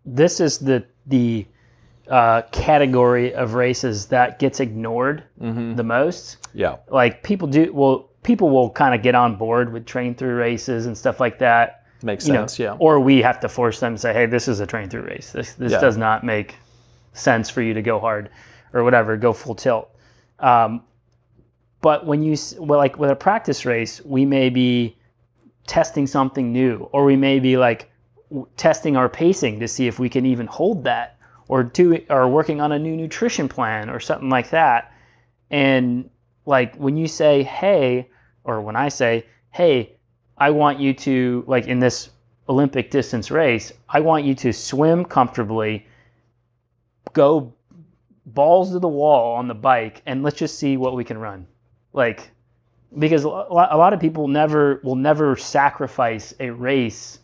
[0.05, 1.45] this is the the
[2.09, 5.75] uh, category of races that gets ignored Mm-hmm.
[5.75, 6.37] the most.
[6.53, 10.35] yeah Like people do, well, people will kind of get on board with train through
[10.35, 11.85] races and stuff like that.
[12.03, 14.47] makes You know, sense yeah Or we have to force them to say, "Hey, this
[14.47, 15.31] is a train through race.
[15.31, 15.79] This this Yeah.
[15.79, 16.55] does not make
[17.13, 18.29] sense for you to go hard
[18.73, 19.89] or whatever, go full tilt."
[20.39, 20.83] Um,
[21.81, 24.97] but when you s- well, like with a practice race, we may be
[25.67, 27.89] testing something new, or we may be like
[28.57, 31.17] testing our pacing to see if we can even hold that,
[31.47, 34.91] or do or working on a new nutrition plan or something like that.
[35.49, 36.09] And
[36.45, 38.09] like when you say, "Hey,"
[38.43, 39.97] or when I say, "Hey,"
[40.37, 42.09] I want you to like in this
[42.49, 45.85] Olympic distance race, I want you to swim comfortably,
[47.13, 47.53] go
[48.25, 51.47] balls to the wall on the bike, and let's just see what we can run.
[51.93, 52.31] Like,
[52.97, 57.19] because a lot, of people never will never sacrifice a race.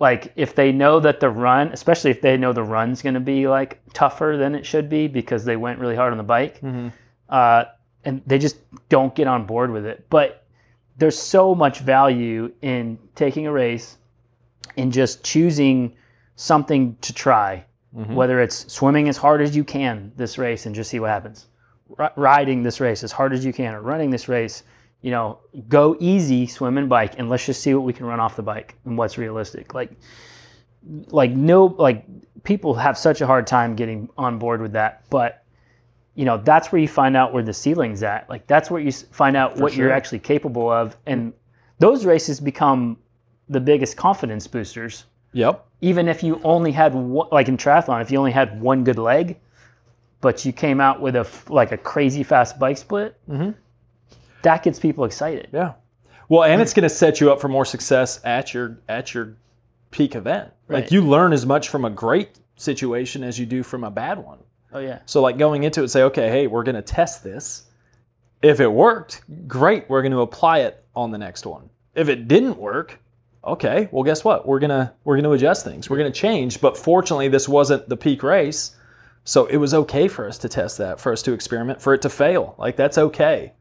[0.00, 3.20] Like if they know that the run, especially if they know the run's going to
[3.20, 6.60] be like tougher than it should be because they went really hard on the bike,
[6.60, 6.92] Mhm.
[7.28, 7.64] uh,
[8.04, 8.58] and they just
[8.88, 10.06] don't get on board with it.
[10.08, 10.44] But
[10.98, 13.96] there's so much value in taking a race
[14.76, 15.94] and just choosing
[16.36, 17.64] something to try,
[17.96, 18.14] Mhm.
[18.14, 21.48] whether it's swimming as hard as you can this race and just see what happens,
[21.98, 24.62] R- riding this race as hard as you can, or running this race.
[25.00, 28.18] You know, go easy, swim and bike, and let's just see what we can run
[28.20, 29.72] off the bike and what's realistic.
[29.72, 29.92] Like,
[31.10, 32.04] like no, like
[32.42, 35.44] people have such a hard time getting on board with that, but
[36.18, 38.90] you know that's where you find out where the ceiling's at like that's where you
[38.90, 41.32] find out what you're actually capable of and
[41.78, 42.96] those races become
[43.48, 48.10] the biggest confidence boosters yep even if you only had one, like in triathlon if
[48.10, 49.38] you only had one good leg
[50.20, 53.54] but you came out with a like a crazy fast bike split Mm Mhm.
[54.42, 55.74] That gets people excited Yeah.
[56.28, 59.36] Well, and it's going to set you up for more success at your at your
[59.90, 60.50] peak event.
[60.66, 60.82] Right.
[60.82, 64.18] Like you learn as much from a great situation as you do from a bad
[64.18, 64.38] one.
[64.74, 67.64] oh yeah So like going into it, say, okay, hey, we're going to test this.
[68.42, 69.88] If it worked, great.
[69.88, 71.70] We're going to apply it on the next one.
[71.94, 72.98] If it didn't work,
[73.44, 73.88] okay.
[73.90, 74.46] Well, guess what?
[74.46, 75.88] We're gonna we're gonna adjust things.
[75.90, 76.60] We're gonna change.
[76.60, 78.76] But fortunately, this wasn't the peak race,
[79.24, 82.02] so it was okay for us to test that, for us to experiment, for it
[82.02, 82.54] to fail.
[82.58, 83.52] Like that's okay.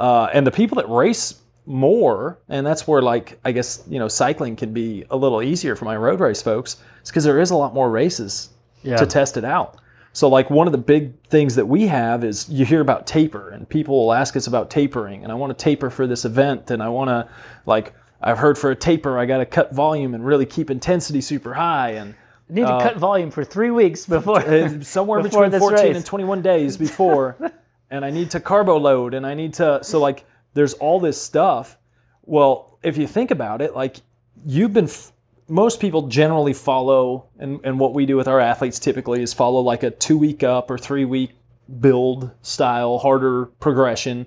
[0.00, 4.08] Uh, and the people that race more, and that's where like I guess you know
[4.08, 7.50] cycling can be a little easier for my road race folks, is because there is
[7.50, 8.48] a lot more races
[8.82, 9.76] yeah to test it out.
[10.12, 13.50] So like one of the big things that we have is you hear about taper
[13.50, 16.70] and people will ask us about tapering and I want to taper for this event
[16.70, 17.28] and I want to
[17.66, 21.20] like I've heard for a taper I got to cut volume and really keep intensity
[21.20, 22.14] super high and
[22.48, 25.96] You need to cut volume for three weeks before uh, somewhere before between 14 race.
[25.96, 27.36] and 21 days before
[27.90, 30.24] and i need to carbo load and i need to so like
[30.54, 31.78] there's all this stuff
[32.24, 33.96] well if you think about it like
[34.44, 35.12] you've been f-
[35.48, 39.60] most people generally follow and, and what we do with our athletes typically is follow
[39.60, 41.32] like a two week up or three week
[41.80, 44.26] build style harder progression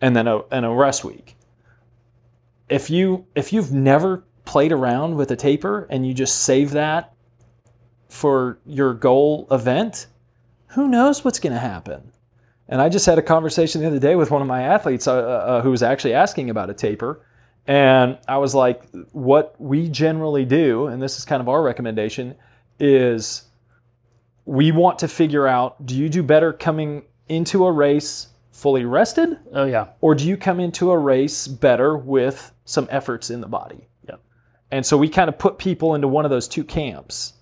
[0.00, 1.36] and then a, and a rest week
[2.68, 7.12] if you if you've never played around with a taper and you just save that
[8.08, 10.06] for your goal event,
[10.68, 12.12] who knows what's going to happen?
[12.70, 15.16] And I just had a conversation the other day with one of my athletes uh,
[15.16, 17.20] uh, who was actually asking about a taper.
[17.66, 22.36] And I was like, what we generally do, and this is kind of our recommendation,
[22.78, 23.42] is
[24.46, 29.38] we want to figure out do you do better coming into a race fully rested,
[29.52, 33.46] oh yeah or do you come into a race better with some efforts in the
[33.46, 33.88] body?
[34.08, 34.20] Yep.
[34.70, 37.34] And so we kind of put people into one of those two camps.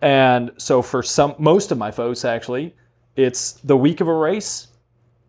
[0.00, 2.74] And so for some most of my folks actually,
[3.18, 4.68] it's the week of a race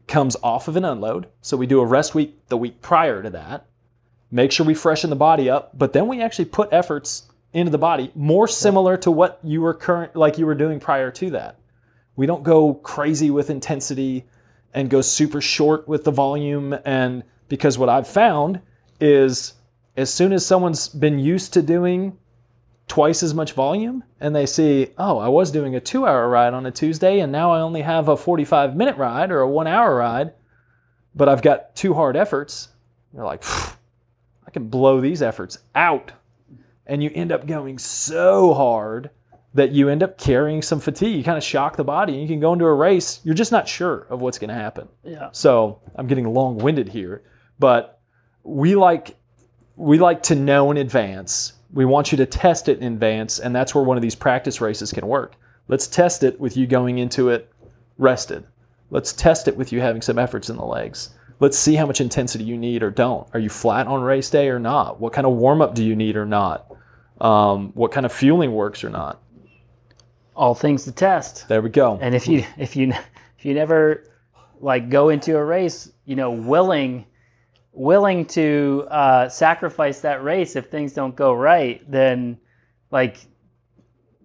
[0.08, 1.28] comes off of an unload.
[1.41, 3.65] So we do a rest week the week prior to that.
[4.30, 7.80] Make sure we freshen the body up, but then we actually put efforts into the
[7.80, 11.56] body more similar to what you were current like you were doing prior to that.
[12.15, 14.23] We don't go crazy with intensity
[14.75, 18.62] and go super short with the volume and because what I've found
[19.02, 19.54] is
[19.97, 22.15] as soon as someone's been used to doing
[22.89, 26.54] twice as much volume and they see, oh, I was doing a two hour ride
[26.54, 29.67] on a Tuesday and now I only have a 45 minute ride or a one
[29.67, 30.34] hour ride,
[31.15, 32.69] but I've got two hard efforts,
[33.13, 33.43] they're like,
[34.45, 36.12] I can blow these efforts out.
[36.88, 39.12] And you end up going so hard
[39.54, 41.15] that you end up carrying some fatigue.
[41.15, 42.13] You kind of shock the body.
[42.13, 44.56] and You can go into a race, you're just not sure of what's going to
[44.56, 44.88] happen.
[45.04, 45.30] Yeah.
[45.32, 47.23] So I'm getting long winded here,
[47.60, 47.99] but
[48.43, 49.15] we like
[49.75, 51.54] we like to know in advance.
[51.74, 54.60] We want you to test it in advance, and that's where one of these practice
[54.60, 55.36] races can work.
[55.68, 57.52] Let's test it with you going into it
[57.98, 58.44] rested.
[58.90, 61.12] Let's test it with you having some efforts in the legs.
[61.40, 63.28] Let's see how much intensity you need or don't.
[63.34, 65.00] Are you flat on race day or not?
[65.00, 66.66] What kind of warm up do you need or not?
[67.22, 69.22] Um, what kind of fueling works or not?
[70.36, 71.48] All things to test.
[71.48, 72.00] There we go.
[72.02, 72.94] And if you if you
[73.38, 74.06] if you never
[74.60, 77.06] like go into a race, you know, willing
[77.80, 82.38] willing to uh, sacrifice that race if things don't go right, then
[82.92, 83.18] like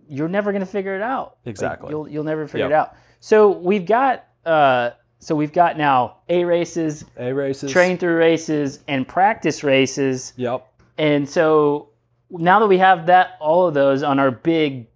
[0.09, 1.37] you're never going to figure it out.
[1.47, 1.90] Like, Exactly.
[1.90, 2.71] you'll you'll never figure Yep.
[2.71, 2.97] it out.
[3.21, 4.90] So we've got uh,
[5.21, 7.71] so we've got now A races, A races.
[7.71, 10.33] train through races, and practice races.
[10.37, 10.67] Yep.
[10.99, 11.90] And so
[12.31, 14.88] now that we have that all of those on our big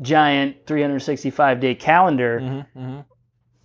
[0.00, 3.00] giant 365 day calendar, Mm-hmm, mm-hmm,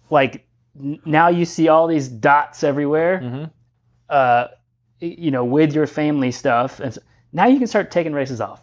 [0.10, 0.46] like
[0.80, 3.46] n- now you see all these dots everywhere, mm-hmm.
[4.10, 4.48] Uh,
[5.00, 6.80] you know, with your family stuff.
[6.80, 7.02] And so
[7.34, 8.62] now you can start taking races off.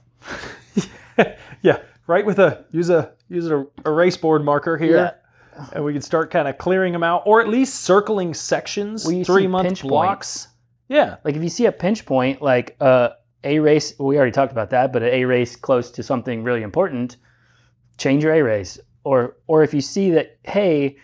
[1.63, 4.97] yeah, right with a use a use a erase board marker here,
[5.57, 5.67] Yeah.
[5.73, 9.25] and we can start kind of clearing them out, or at least circling sections, Well,
[9.25, 10.49] three month pinch blocks.
[10.89, 13.11] Yeah, Like if you see a pinch point, like uh,
[13.43, 17.17] a race, we already talked about that, but A race close to something really important,
[17.99, 18.79] change your A race.
[19.03, 20.97] Or or if you see that, hey,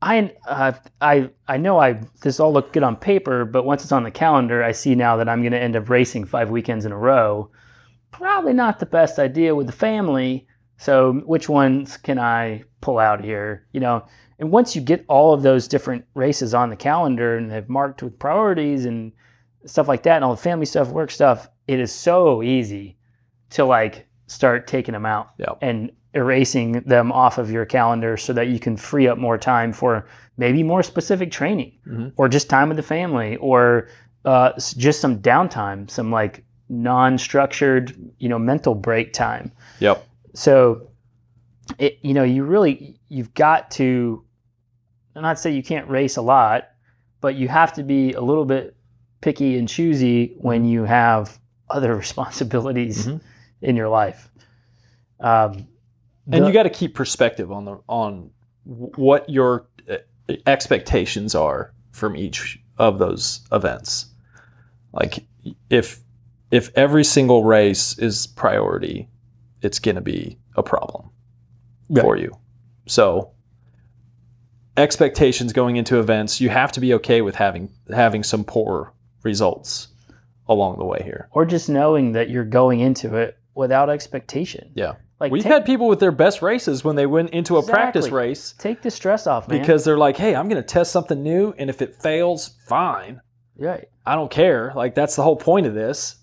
[0.00, 3.92] I uh, I I know I this all looked good on paper, but once it's
[3.92, 6.84] on the calendar, I see now that I'm going to end up racing five weekends
[6.84, 7.50] in a row.
[8.10, 10.46] Probably not the best idea with the family.
[10.76, 13.66] So which ones can I pull out here?
[13.72, 14.06] You know,
[14.38, 18.02] and once you get all of those different races on the calendar and they've marked
[18.02, 19.12] with priorities and
[19.66, 22.96] stuff like that and all the family stuff, work stuff, it is so easy
[23.50, 25.58] to like start taking them out Yep.
[25.62, 29.72] and erasing them off of your calendar so that you can free up more time
[29.72, 30.06] for
[30.38, 32.12] maybe more specific training Mhm.
[32.16, 33.88] or just time with the family or
[34.24, 39.52] uh, just some downtime, some like non-structured, you know, mental break time.
[39.80, 40.06] Yep.
[40.34, 40.88] So,
[41.78, 44.22] it, you know, you really you've got to
[45.14, 46.68] I'm not say you can't race a lot,
[47.20, 48.76] but you have to be a little bit
[49.20, 53.20] picky and choosy when you have other responsibilities Mhm.
[53.62, 54.30] in your life.
[55.20, 55.66] Um,
[56.36, 58.30] and the- you got to keep perspective on the on
[58.64, 59.96] what your uh,
[60.46, 64.06] expectations are from each of those events.
[64.92, 65.26] Like
[65.70, 66.00] if
[66.50, 69.08] if every single race is priority,
[69.62, 71.10] it's going to be a problem
[72.02, 72.36] for you.
[72.86, 73.32] So
[74.76, 79.88] expectations going into events, you have to be okay with having having some poor results
[80.48, 81.28] along the way here.
[81.32, 84.70] or just knowing that you're going into it without expectation.
[84.74, 84.94] Yeah.
[85.20, 88.08] Like We've take, had people with their best races when they went into a practice
[88.08, 89.60] race take the stress off, man.
[89.60, 93.20] because they're like, "Hey, I'm going to test something new, and if it fails, fine.
[93.56, 93.88] right.
[94.06, 94.72] I don't care.
[94.74, 96.16] Like that's the whole point of this."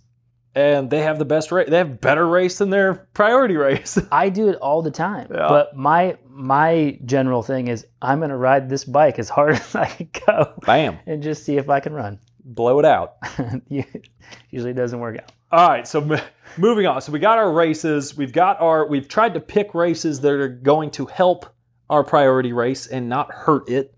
[0.55, 1.69] And they have the best race.
[1.69, 3.99] They have better race than their priority race.
[4.13, 5.27] I do it all the time.
[5.29, 5.49] Yeah.
[5.49, 9.88] But my my general thing is I'm gonna ride this bike as hard as I
[9.88, 12.19] can go Bam, and just see if I can run.
[12.45, 13.17] Blow it out.
[13.69, 15.31] Usually it doesn't work out.
[15.51, 16.21] All right, so m-
[16.58, 17.01] moving on.
[17.01, 18.15] So we got our races.
[18.15, 18.88] We've got our.
[18.88, 21.45] We've tried to pick races that are going to help
[21.89, 23.95] our priority race and not hurt it.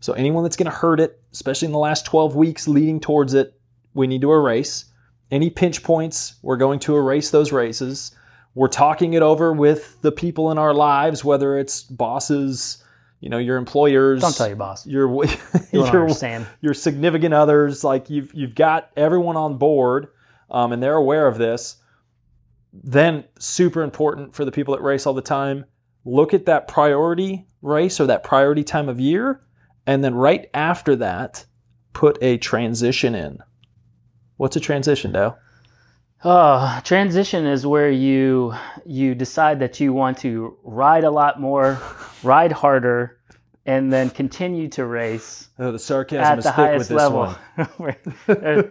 [0.00, 3.34] So anyone that's going to hurt it, especially in the last 12 weeks leading towards
[3.34, 3.58] it,
[3.94, 4.86] we need to erase.
[5.30, 8.12] Any pinch points, we're going to erase those races.
[8.54, 12.82] We're talking it over with the people in our lives, whether it's bosses,
[13.20, 14.20] you know, your employers.
[14.20, 14.86] Don't tell your boss.
[14.86, 15.28] Your You
[15.72, 16.08] your
[16.60, 20.08] your significant others, like you've you've got everyone on board,
[20.50, 21.76] um, and they're aware of this.
[22.72, 25.64] Then super important for the people that race all the time.
[26.04, 29.40] Look at that priority race or that priority time of year,
[29.86, 31.44] and then right after that,
[31.92, 33.38] put a transition in.
[34.36, 35.36] What's a transition, Dow?
[36.22, 38.52] Uh, transition is where you
[38.84, 41.80] you decide that you want to ride a lot more,
[42.22, 43.18] ride harder,
[43.66, 46.96] and then continue to race Oh, the sarcasm at is the thick with highest this
[46.96, 47.34] level.
[47.76, 47.96] one.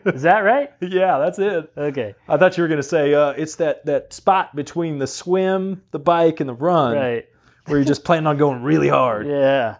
[0.16, 0.72] is that right?
[0.82, 1.72] Yeah, that's it.
[1.78, 2.16] Okay.
[2.28, 5.82] I thought you were going to say uh, it's that, that spot between the swim,
[5.92, 7.26] the bike, and the run Right.
[7.66, 9.28] where you're just planning on going really hard.
[9.38, 9.78] Yeah.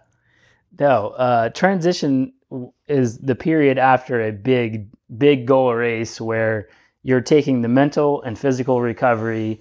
[0.78, 6.68] No, uh, transition w- is the period after a big, big goal race where
[7.02, 9.60] you're taking the mental and physical recovery.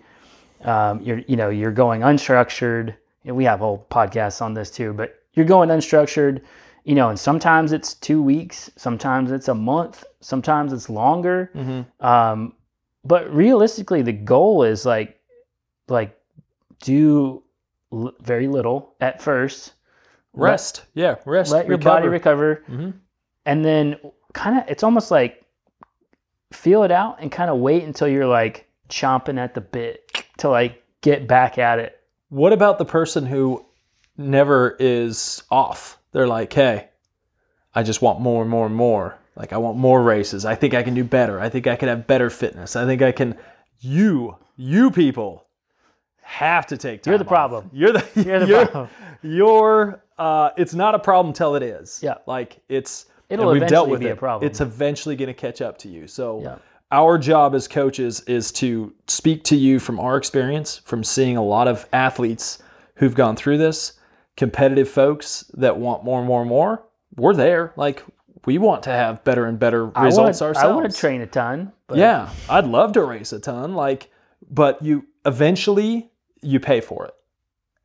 [0.64, 2.96] Um, you're, you know, you're going unstructured.
[3.24, 6.42] We have whole podcasts on this too, but you're going unstructured.
[6.86, 11.52] You know, and sometimes it's two weeks, sometimes it's a month, sometimes it's longer.
[11.54, 11.86] Mhm.
[12.02, 12.54] Um,
[13.04, 15.20] but realistically, the goal is like,
[15.90, 16.18] like,
[16.80, 17.44] do
[17.92, 19.74] l- very little at first.
[20.34, 20.86] Let- Rest.
[20.94, 21.52] Yeah, rest.
[21.52, 22.62] let your body recover.
[22.68, 22.94] recover Mhm.
[23.46, 23.98] and then
[24.34, 25.44] kind of it's almost like
[26.54, 30.50] feel it out and kind of wait until you're like chomping at the bit to
[30.50, 31.97] like get back at it
[32.30, 33.66] What about the person who
[34.18, 35.98] never is off?
[36.12, 36.90] They're like, hey,
[37.74, 39.18] I just want more and more and more.
[39.36, 40.46] Like, I want more races.
[40.46, 41.40] I think I can do better.
[41.40, 42.76] I think I can have better fitness.
[42.76, 43.38] I think I can.
[43.80, 45.46] You, you people
[46.22, 47.12] have to take time.
[47.12, 47.30] You're the off.
[47.30, 47.70] problem.
[47.74, 48.90] You're the, You're the you're, problem.
[49.22, 52.00] You're, uh, it's not a problem till it is.
[52.04, 52.16] Yeah.
[52.26, 54.12] Like, it's, It'll we've dealt eventually with be it.
[54.12, 54.50] a problem.
[54.50, 56.08] It's eventually going to catch up to you.
[56.08, 56.56] So, Yeah.
[56.92, 61.44] Our job as coaches is to speak to you from our experience, from seeing a
[61.44, 62.60] lot of athletes
[62.96, 63.94] who've gone through this,
[64.36, 66.84] competitive folks that want more and more and more.
[67.16, 67.74] We're there.
[67.76, 68.04] Like
[68.46, 70.58] we want to have better and better I results wanna, ourselves.
[70.60, 73.74] I want to train a ton but Yeah, I'd love to race a ton.
[73.74, 74.12] Like,
[74.50, 76.12] but you eventually
[76.42, 77.14] you pay for it,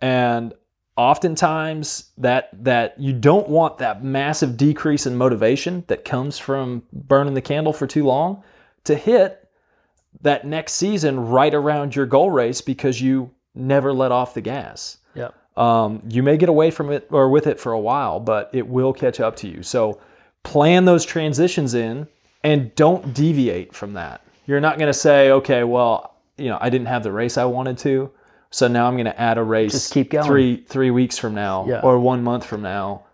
[0.00, 0.52] and
[0.96, 7.34] oftentimes that that you don't want that massive decrease in motivation that comes from burning
[7.34, 8.42] the candle for too long
[8.84, 9.48] to hit
[10.22, 14.98] that next season right around your goal race because you never let off the gas.
[15.14, 18.50] yeah Um, you may get away from it or with it for a while, but
[18.52, 19.62] it will catch up to you.
[19.62, 20.00] So
[20.42, 22.06] plan those transitions in
[22.44, 24.20] and don't deviate from that.
[24.46, 27.44] You're not going to say, okay, well, you know, I didn't have the race I
[27.44, 28.10] wanted to,
[28.50, 30.26] so now I'm going to add a race Just keep going.
[30.26, 31.80] three three weeks from now Yeah.
[31.82, 33.04] or one month from now.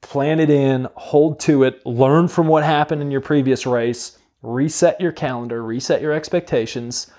[0.00, 5.00] Plan it in, hold to it, learn from what happened in your previous race, reset
[5.00, 7.10] your calendar, reset your expectations,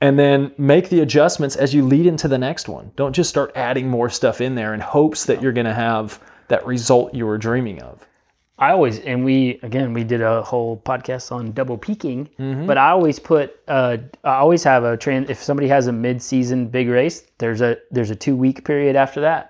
[0.00, 2.90] and then make the adjustments as you lead into the next one.
[2.96, 6.20] Don't just start adding more stuff in there in hopes that you're going to have
[6.48, 8.06] that result you were dreaming of.
[8.58, 12.66] I always and we again we did a whole podcast on double peaking, Mm-hmm.
[12.66, 15.24] but I always put uh, I always have a train.
[15.30, 19.22] If somebody has a mid-season big race, there's a there's a two week period after
[19.22, 19.49] that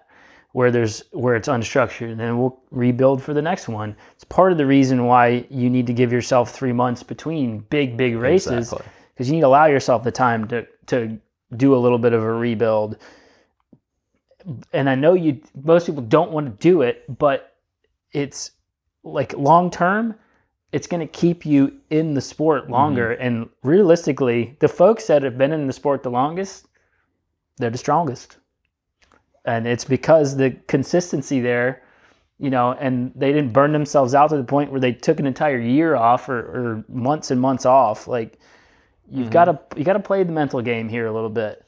[0.53, 3.95] where there's where it's unstructured, and then we'll rebuild for the next one.
[4.15, 7.97] It's part of the reason why you need to give yourself three months between big
[7.97, 8.87] big races Exactly.
[9.15, 11.19] because you need to allow yourself the time to to
[11.57, 12.97] do a little bit of a rebuild.
[14.73, 17.57] And I know you most people don't want to do it, but
[18.13, 18.53] it's
[19.05, 20.17] like long term,
[20.73, 22.73] it's going to keep you in the sport mm-hmm.
[22.73, 23.13] longer.
[23.13, 26.67] And realistically, the folks that have been in the sport the longest,
[27.59, 28.39] they're the strongest.
[29.57, 31.83] And it's because the consistency there,
[32.39, 35.27] you know, and they didn't burn themselves out to the point where they took an
[35.27, 38.09] entire year off or, or months and months off.
[38.09, 38.39] Like
[39.11, 39.33] you've mm-hmm.
[39.33, 41.65] got to you got to play the mental game here a little bit.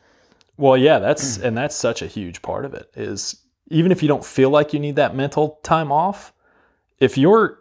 [0.57, 4.09] Well, yeah, that's and that's such a huge part of it is even if you
[4.09, 6.33] don't feel like you need that mental time off,
[7.01, 7.59] if you're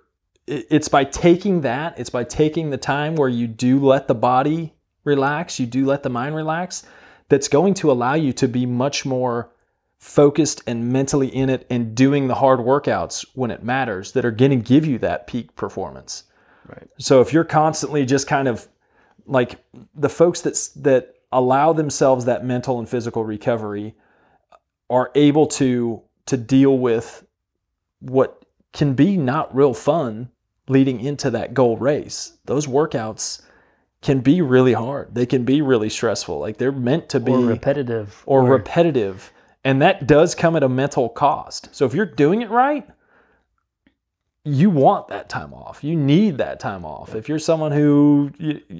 [0.47, 4.73] it's by taking that, it's by taking the time where you do let the body
[5.03, 6.83] relax, you do let the mind relax,
[7.29, 9.51] that's going to allow you to be much more
[10.01, 14.31] focused and mentally in it and doing the hard workouts when it matters that are
[14.31, 16.23] going to give you that peak performance.
[16.67, 16.87] Right.
[16.97, 18.67] So if you're constantly just kind of
[19.27, 23.93] like the folks that that allow themselves that mental and physical recovery
[24.89, 27.23] are able to to deal with
[27.99, 28.43] what
[28.73, 30.31] can be not real fun
[30.67, 32.39] leading into that goal race.
[32.45, 33.43] Those workouts
[34.01, 35.13] can be really hard.
[35.13, 36.39] They can be really stressful.
[36.39, 38.23] Like they're meant to be Or repetitive.
[38.25, 39.31] or repetitive.
[39.63, 41.69] And that does come at a mental cost.
[41.71, 42.87] So if you're doing it right,
[44.43, 45.83] you want that time off.
[45.83, 47.13] You need that time off.
[47.13, 48.31] If you're someone who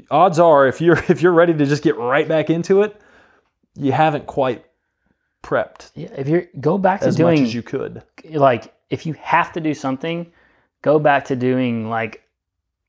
[0.10, 3.00] odds are if you're if you're ready to just get right back into it,
[3.76, 4.66] you haven't quite
[5.44, 8.04] prepped yeah, if you're go back to as doing much as you could.
[8.34, 10.32] like if you have to do something,
[10.82, 12.24] go back to doing like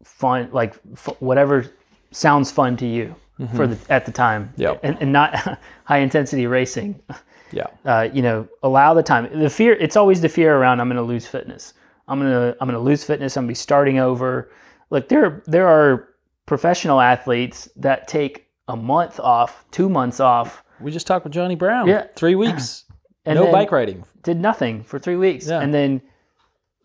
[0.03, 1.67] fun, like f- whatever
[2.11, 3.15] sounds fun to you
[3.55, 4.53] for the at the time.
[4.57, 4.87] Mm-hmm.
[4.87, 7.01] And, and not high intensity racing.
[7.55, 7.67] Yeah.
[7.85, 9.29] Uh, you know, allow the time.
[9.39, 9.75] The fear.
[9.75, 10.81] It's always the fear around.
[10.81, 11.75] I'm going to lose fitness.
[12.09, 13.37] I'm gonna I'm gonna lose fitness.
[13.37, 14.51] I'm gonna be starting over.
[14.89, 16.09] Like there there are
[16.47, 21.55] professional athletes that take a month off, two months off, We just talked with Johnny
[21.55, 21.89] Brown.
[21.89, 22.07] Yeah.
[22.17, 22.85] Three weeks.
[23.25, 24.05] and no bike riding.
[24.23, 25.61] did nothing for three weeks, Yeah.
[25.61, 26.01] and then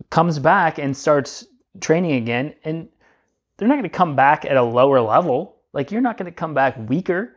[0.10, 1.46] comes back and starts
[1.82, 2.88] training again, and
[3.58, 5.57] they're not going to come back at a lower level.
[5.78, 7.36] Like you're not going to come back weaker.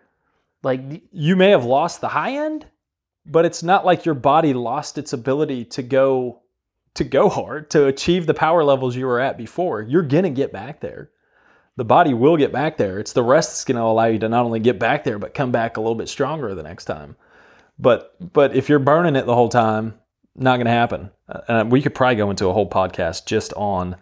[0.62, 0.80] Like
[1.12, 2.64] You may have lost the high end,
[3.26, 6.40] but it's not like your body lost its ability to go
[6.94, 9.82] to go hard, to achieve the power levels you were at before.
[9.82, 11.10] You're gonna get back there.
[11.76, 12.98] The body will get back there.
[12.98, 15.52] It's the rest that's gonna allow you to not only get back there, but come
[15.52, 17.16] back a little bit stronger the next time.
[17.78, 19.94] But but if you're burning it the whole time,
[20.34, 21.10] not gonna happen.
[21.28, 23.96] Uh, And we could probably go into a whole podcast just on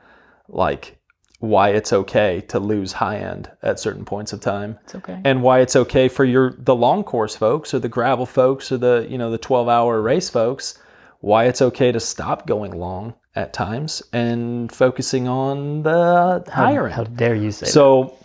[0.49, 0.98] like
[1.41, 5.21] why it's okay to lose high end at certain points of time it's okay.
[5.25, 8.77] and why it's okay for your the long course folks or the gravel folks or
[8.79, 10.79] the you know the 12 hour race folks
[11.21, 16.95] why it's okay to stop going long at times and focusing on the higher end.
[16.95, 17.73] How end dare you say that?
[17.73, 18.17] so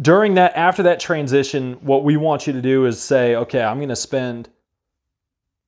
[0.00, 3.76] during that after that transition what we want you to do is say okay i'm
[3.76, 4.48] going to spend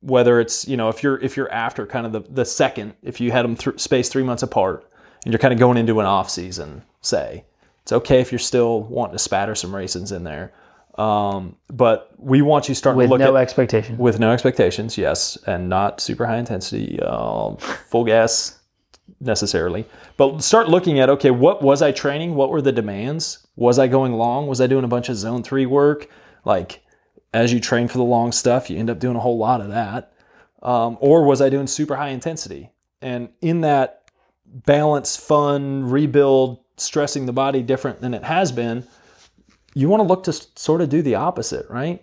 [0.01, 3.21] whether it's you know if you're if you're after kind of the, the second if
[3.21, 4.89] you had them th- spaced three months apart
[5.27, 7.45] and you're kind of going into an off season say
[7.83, 10.55] it's okay if you're still wanting to spatter some races in there
[10.99, 13.99] um, but we want you starting with to look no at expectation.
[13.99, 18.59] with no expectations, yes, and not super high intensity, um, full gas
[19.21, 19.85] necessarily.
[20.17, 22.35] But start looking at okay, what was I training?
[22.35, 23.47] What were the demands?
[23.57, 24.47] Was I going long?
[24.47, 26.09] Was I doing a bunch of zone three work?
[26.45, 26.83] Like
[27.35, 29.69] as you train for the long stuff, you end up doing a whole lot of
[29.69, 30.15] that.
[30.63, 32.71] Um, or was I doing super high intensity?
[33.03, 34.06] And in that
[34.65, 38.87] balance, fun, rebuild, stressing the body different than it has been,
[39.75, 42.03] you want to look to sort of do the opposite, right?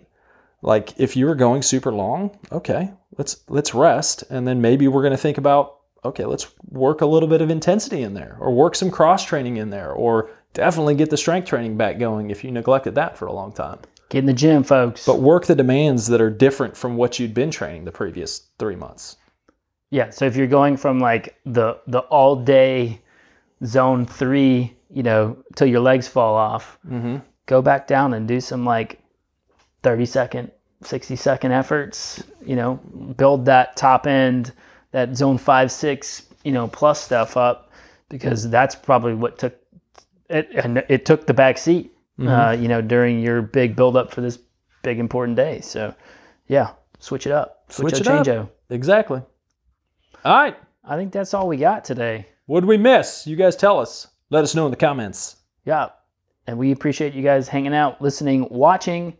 [0.62, 5.02] Like if you were going super long, okay, let's let's rest, and then maybe we're
[5.02, 8.52] going to think about okay, let's work a little bit of intensity in there, or
[8.52, 12.44] work some cross training in there, or definitely get the strength training back going if
[12.44, 13.78] you neglected that for a long time.
[14.10, 15.06] Get in the gym, folks.
[15.06, 18.76] But work the demands that are different from what you'd been training the previous three
[18.76, 19.16] months.
[19.94, 23.00] Yeah, so if you're going from like the the all day
[23.64, 27.18] zone three, you know, till your legs fall off, Mm-hmm.
[27.46, 28.98] go back down and do some like
[29.84, 30.50] 30 second,
[30.82, 32.74] 60 second efforts, you know,
[33.16, 34.52] build that top end,
[34.90, 37.70] that zone five, six, you know, plus stuff up
[38.08, 39.54] because that's probably what took
[40.28, 44.10] it, and it took the back seat, uh, you know, during your big build up
[44.10, 44.38] for this
[44.82, 45.60] big important day.
[45.60, 45.94] So,
[46.48, 48.26] yeah, switch it up, switch, Switch it up.
[48.70, 49.22] Exactly.
[50.24, 50.56] All right.
[50.84, 52.26] I think that's all we got today.
[52.46, 53.26] What did we miss?
[53.26, 54.08] You guys tell us.
[54.30, 55.36] Let us know in the comments.
[55.66, 55.88] Yeah.
[56.46, 59.16] And we appreciate you guys hanging out, listening, watching.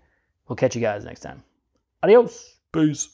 [0.49, 1.43] We'll catch you guys next time.
[2.03, 2.57] Adios.
[2.73, 3.09] Peace.